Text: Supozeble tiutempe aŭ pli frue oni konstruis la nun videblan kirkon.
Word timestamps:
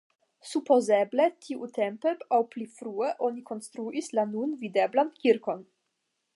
Supozeble 0.51 1.27
tiutempe 1.47 2.13
aŭ 2.37 2.41
pli 2.55 2.67
frue 2.79 3.11
oni 3.29 3.45
konstruis 3.53 4.13
la 4.21 4.27
nun 4.35 4.59
videblan 4.67 5.17
kirkon. 5.23 5.67